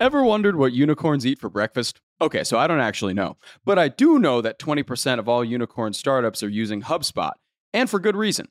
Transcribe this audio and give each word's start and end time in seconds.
Ever 0.00 0.24
wondered 0.24 0.56
what 0.56 0.72
unicorns 0.72 1.24
eat 1.24 1.38
for 1.38 1.48
breakfast? 1.48 2.00
Okay, 2.20 2.42
so 2.42 2.58
I 2.58 2.66
don't 2.66 2.80
actually 2.80 3.14
know, 3.14 3.36
but 3.64 3.78
I 3.78 3.86
do 3.86 4.18
know 4.18 4.40
that 4.40 4.58
20% 4.58 5.20
of 5.20 5.28
all 5.28 5.44
unicorn 5.44 5.92
startups 5.92 6.42
are 6.42 6.48
using 6.48 6.82
HubSpot, 6.82 7.30
and 7.72 7.88
for 7.88 8.00
good 8.00 8.16
reason. 8.16 8.48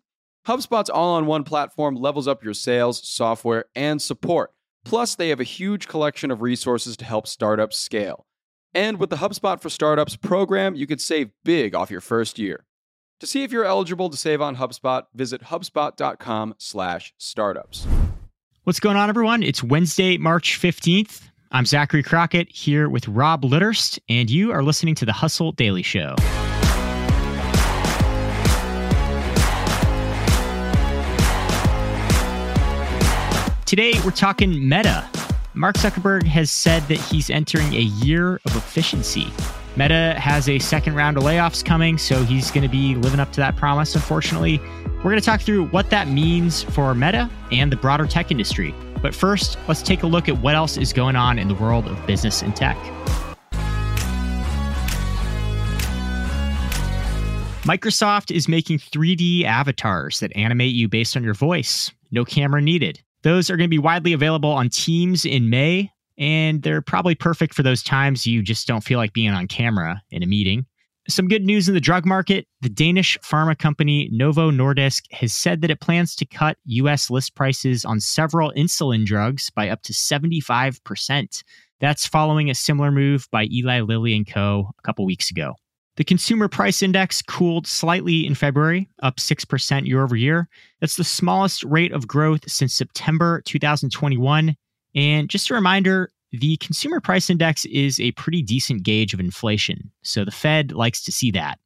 HubSpot's 0.48 0.90
all 0.90 1.16
on 1.16 1.26
one 1.26 1.44
platform 1.44 1.96
levels 1.96 2.30
up 2.30 2.46
your 2.46 2.54
sales, 2.54 3.06
software, 3.06 3.66
and 3.76 4.02
support. 4.02 4.54
Plus, 4.86 5.16
they 5.16 5.28
have 5.30 5.42
a 5.42 5.46
huge 5.46 5.90
collection 5.90 6.32
of 6.32 6.42
resources 6.42 6.96
to 6.96 7.04
help 7.04 7.28
startups 7.28 7.78
scale. 7.78 8.26
And 8.74 8.98
with 8.98 9.10
the 9.10 9.18
HubSpot 9.18 9.62
for 9.62 9.70
Startups 9.70 10.16
program, 10.16 10.76
you 10.76 10.88
could 10.88 11.02
save 11.02 11.32
big 11.44 11.76
off 11.76 11.92
your 11.92 12.00
first 12.00 12.40
year. 12.40 12.64
To 13.20 13.28
see 13.28 13.44
if 13.44 13.52
you're 13.52 13.66
eligible 13.66 14.10
to 14.10 14.16
save 14.18 14.42
on 14.42 14.56
HubSpot, 14.56 15.04
visit 15.14 15.42
hubspot.com/startups. 15.44 17.88
What's 18.64 18.80
going 18.80 18.96
on, 18.96 19.10
everyone? 19.10 19.44
It's 19.44 19.62
Wednesday, 19.62 20.18
March 20.18 20.58
15th. 20.58 21.32
I'm 21.56 21.68
Zachary 21.68 22.02
Crockett 22.02 22.50
here 22.50 22.90
with 22.90 23.08
Rob 23.08 23.44
Litterst, 23.44 24.00
and 24.10 24.28
you 24.28 24.52
are 24.52 24.64
listening 24.64 24.96
to 24.96 25.06
the 25.06 25.14
Hustle 25.14 25.52
Daily 25.52 25.84
Show. 25.84 26.16
Today, 33.68 33.94
we're 34.04 34.10
talking 34.10 34.68
Meta. 34.68 35.08
Mark 35.54 35.76
Zuckerberg 35.76 36.24
has 36.24 36.50
said 36.50 36.82
that 36.88 36.98
he's 36.98 37.30
entering 37.30 37.72
a 37.76 37.82
year 37.82 38.42
of 38.46 38.56
efficiency. 38.56 39.28
Meta 39.76 40.16
has 40.18 40.50
a 40.50 40.58
second 40.58 40.96
round 40.96 41.18
of 41.18 41.24
layoffs 41.24 41.64
coming, 41.64 42.00
so 42.00 42.24
he's 42.24 42.50
going 42.50 42.64
to 42.64 42.68
be 42.68 42.96
living 42.96 43.20
up 43.20 43.32
to 43.32 43.42
that 43.42 43.56
promise, 43.58 43.94
unfortunately. 43.94 44.60
We're 44.98 45.12
going 45.12 45.20
to 45.20 45.22
talk 45.22 45.42
through 45.42 45.68
what 45.68 45.92
that 45.92 46.08
means 46.08 46.64
for 46.64 46.96
Meta 46.96 47.30
and 47.52 47.72
the 47.72 47.78
broader 47.78 48.08
tech 48.08 48.32
industry. 48.32 48.74
But 49.04 49.14
first, 49.14 49.60
let's 49.68 49.82
take 49.84 50.02
a 50.02 50.08
look 50.08 50.30
at 50.30 50.40
what 50.40 50.56
else 50.56 50.78
is 50.78 50.94
going 50.94 51.18
on 51.18 51.38
in 51.38 51.50
the 51.50 51.56
world 51.56 51.88
of 51.88 52.08
business 52.08 52.42
and 52.42 52.56
tech. 52.56 52.78
Microsoft 57.64 58.34
is 58.34 58.48
making 58.48 58.80
3D 58.80 59.44
avatars 59.44 60.22
that 60.22 60.36
animate 60.36 60.74
you 60.74 60.88
based 60.88 61.18
on 61.18 61.24
your 61.24 61.34
voice. 61.34 61.92
No 62.12 62.24
camera 62.24 62.62
needed. 62.62 63.02
Those 63.24 63.50
are 63.50 63.58
going 63.58 63.68
to 63.68 63.70
be 63.70 63.80
widely 63.80 64.14
available 64.14 64.52
on 64.52 64.70
Teams 64.70 65.26
in 65.26 65.50
May, 65.50 65.92
and 66.18 66.62
they're 66.62 66.82
probably 66.82 67.16
perfect 67.16 67.54
for 67.54 67.64
those 67.64 67.84
times 67.84 68.26
you 68.26 68.42
just 68.42 68.68
don't 68.68 68.84
feel 68.84 69.00
like 69.00 69.14
being 69.14 69.32
on 69.32 69.48
camera 69.48 70.02
in 70.12 70.24
a 70.24 70.28
meeting. 70.28 70.66
Some 71.10 71.28
good 71.28 71.44
news 71.44 71.68
in 71.68 71.74
the 71.74 71.82
drug 71.82 72.06
market. 72.06 72.48
The 72.62 72.70
Danish 72.70 73.18
pharma 73.20 73.58
company 73.58 74.08
Novo 74.14 74.52
Nordisk 74.52 75.04
has 75.12 75.34
said 75.34 75.62
that 75.62 75.70
it 75.70 75.82
plans 75.82 76.16
to 76.16 76.26
cut 76.26 76.58
US 76.66 77.10
list 77.10 77.36
prices 77.36 77.84
on 77.84 78.00
several 78.00 78.54
insulin 78.54 79.06
drugs 79.06 79.50
by 79.50 79.68
up 79.68 79.82
to 79.84 79.92
75%. 79.92 81.44
That's 81.82 82.08
following 82.08 82.50
a 82.50 82.56
similar 82.56 82.90
move 82.90 83.28
by 83.32 83.48
Eli 83.52 83.82
Lilly 83.82 84.16
and 84.16 84.26
Co. 84.26 84.70
a 84.80 84.82
couple 84.84 85.06
weeks 85.06 85.30
ago. 85.30 85.56
The 85.98 86.06
consumer 86.06 86.48
price 86.48 86.82
index 86.82 87.22
cooled 87.22 87.68
slightly 87.68 88.26
in 88.26 88.34
February, 88.34 88.88
up 89.02 89.18
6% 89.18 89.86
year 89.86 90.04
over 90.04 90.16
year. 90.16 90.48
That's 90.80 90.96
the 90.96 91.04
smallest 91.04 91.66
rate 91.66 91.92
of 91.92 92.08
growth 92.08 92.50
since 92.50 92.74
September 92.74 93.42
2021. 93.46 94.56
And 94.96 95.30
just 95.30 95.50
a 95.50 95.54
reminder, 95.54 96.10
the 96.34 96.58
consumer 96.58 97.00
price 97.00 97.30
index 97.30 97.64
is 97.66 98.00
a 98.00 98.12
pretty 98.14 98.42
decent 98.42 98.84
gauge 98.84 99.14
of 99.14 99.20
inflation. 99.20 99.92
So 100.02 100.26
the 100.26 100.32
Fed 100.32 100.72
likes 100.72 101.04
to 101.04 101.12
see 101.12 101.32
that. 101.32 101.60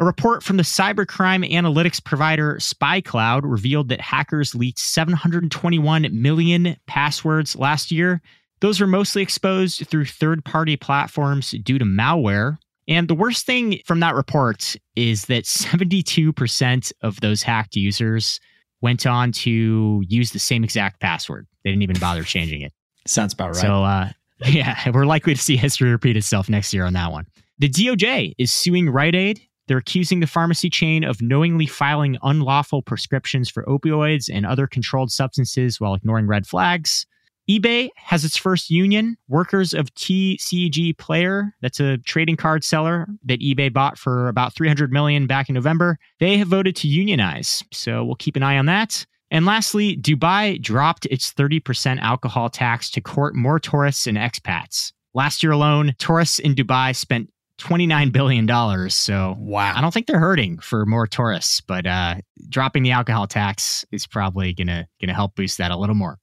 A 0.00 0.04
report 0.04 0.42
from 0.42 0.56
the 0.56 0.62
cybercrime 0.62 1.48
analytics 1.50 2.02
provider 2.02 2.56
SpyCloud 2.56 3.42
revealed 3.44 3.88
that 3.88 4.00
hackers 4.00 4.54
leaked 4.54 4.78
721 4.78 6.08
million 6.12 6.76
passwords 6.86 7.56
last 7.56 7.90
year. 7.90 8.22
Those 8.60 8.80
were 8.80 8.86
mostly 8.86 9.22
exposed 9.22 9.86
through 9.88 10.06
third 10.06 10.44
party 10.44 10.76
platforms 10.76 11.50
due 11.50 11.78
to 11.78 11.84
malware, 11.84 12.58
and 12.88 13.08
the 13.08 13.14
worst 13.14 13.46
thing 13.46 13.80
from 13.84 14.00
that 14.00 14.14
report 14.14 14.76
is 14.96 15.26
that 15.26 15.44
72% 15.44 16.92
of 17.02 17.20
those 17.20 17.42
hacked 17.42 17.76
users 17.76 18.40
went 18.80 19.06
on 19.06 19.32
to 19.32 20.02
use 20.06 20.32
the 20.32 20.38
same 20.38 20.64
exact 20.64 21.00
password. 21.00 21.46
They 21.64 21.70
didn't 21.70 21.82
even 21.82 21.98
bother 21.98 22.24
changing 22.24 22.62
it. 22.62 22.72
Sounds 23.06 23.32
about 23.32 23.54
right. 23.54 23.56
So, 23.56 23.84
uh, 23.84 24.10
yeah, 24.46 24.90
we're 24.90 25.06
likely 25.06 25.34
to 25.34 25.40
see 25.40 25.56
history 25.56 25.90
repeat 25.90 26.16
itself 26.16 26.48
next 26.48 26.72
year 26.72 26.84
on 26.84 26.92
that 26.94 27.12
one. 27.12 27.26
The 27.58 27.68
DOJ 27.68 28.34
is 28.38 28.52
suing 28.52 28.90
Rite 28.90 29.14
Aid. 29.14 29.40
They're 29.68 29.78
accusing 29.78 30.20
the 30.20 30.26
pharmacy 30.26 30.68
chain 30.68 31.04
of 31.04 31.22
knowingly 31.22 31.66
filing 31.66 32.18
unlawful 32.22 32.82
prescriptions 32.82 33.48
for 33.48 33.62
opioids 33.64 34.28
and 34.32 34.44
other 34.44 34.66
controlled 34.66 35.12
substances 35.12 35.80
while 35.80 35.94
ignoring 35.94 36.26
red 36.26 36.46
flags 36.46 37.06
eBay 37.50 37.90
has 37.96 38.24
its 38.24 38.36
first 38.36 38.70
union. 38.70 39.16
Workers 39.28 39.74
of 39.74 39.92
TCG 39.94 40.96
Player, 40.96 41.54
that's 41.60 41.80
a 41.80 41.98
trading 41.98 42.36
card 42.36 42.62
seller 42.62 43.08
that 43.24 43.40
eBay 43.40 43.72
bought 43.72 43.98
for 43.98 44.28
about 44.28 44.54
300 44.54 44.92
million 44.92 45.26
back 45.26 45.48
in 45.48 45.54
November. 45.54 45.98
They 46.20 46.38
have 46.38 46.48
voted 46.48 46.76
to 46.76 46.88
unionize, 46.88 47.62
so 47.72 48.04
we'll 48.04 48.14
keep 48.14 48.36
an 48.36 48.42
eye 48.42 48.58
on 48.58 48.66
that. 48.66 49.04
And 49.32 49.46
lastly, 49.46 49.96
Dubai 49.96 50.60
dropped 50.60 51.06
its 51.06 51.32
30% 51.32 51.98
alcohol 52.00 52.50
tax 52.50 52.90
to 52.90 53.00
court 53.00 53.34
more 53.34 53.58
tourists 53.58 54.06
and 54.06 54.18
expats. 54.18 54.92
Last 55.14 55.42
year 55.42 55.52
alone, 55.52 55.94
tourists 55.98 56.38
in 56.38 56.54
Dubai 56.54 56.94
spent 56.94 57.30
$29 57.58 58.12
billion. 58.12 58.90
So 58.90 59.36
wow. 59.38 59.72
I 59.74 59.80
don't 59.80 59.92
think 59.92 60.06
they're 60.06 60.18
hurting 60.18 60.58
for 60.58 60.84
more 60.84 61.06
tourists, 61.06 61.62
but 61.62 61.86
uh, 61.86 62.16
dropping 62.50 62.82
the 62.82 62.90
alcohol 62.90 63.26
tax 63.26 63.86
is 63.90 64.06
probably 64.06 64.52
gonna 64.52 64.86
gonna 65.00 65.14
help 65.14 65.34
boost 65.34 65.56
that 65.58 65.70
a 65.70 65.76
little 65.78 65.94
more. 65.94 66.18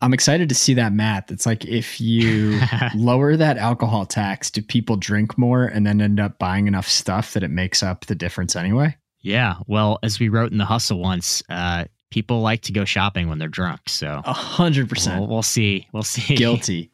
I'm 0.00 0.14
excited 0.14 0.48
to 0.48 0.54
see 0.54 0.72
that 0.74 0.92
math. 0.94 1.30
It's 1.30 1.46
like 1.46 1.66
if 1.66 2.00
you 2.00 2.60
lower 2.94 3.36
that 3.36 3.58
alcohol 3.58 4.06
tax, 4.06 4.50
do 4.50 4.62
people 4.62 4.96
drink 4.96 5.36
more 5.36 5.64
and 5.64 5.86
then 5.86 6.00
end 6.00 6.18
up 6.18 6.38
buying 6.38 6.66
enough 6.66 6.88
stuff 6.88 7.34
that 7.34 7.42
it 7.42 7.50
makes 7.50 7.82
up 7.82 8.06
the 8.06 8.14
difference 8.14 8.56
anyway? 8.56 8.96
Yeah. 9.20 9.56
Well, 9.66 9.98
as 10.02 10.20
we 10.20 10.28
wrote 10.28 10.52
in 10.52 10.58
the 10.58 10.66
hustle 10.66 11.00
once, 11.00 11.42
uh, 11.48 11.86
people 12.14 12.42
like 12.42 12.62
to 12.62 12.72
go 12.72 12.84
shopping 12.84 13.28
when 13.28 13.38
they're 13.38 13.48
drunk. 13.48 13.80
So 13.88 14.22
a 14.24 14.32
hundred 14.32 14.88
percent. 14.88 15.28
We'll 15.28 15.42
see. 15.42 15.88
We'll 15.92 16.04
see. 16.04 16.36
Guilty. 16.36 16.92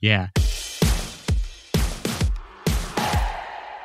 yeah. 0.00 0.28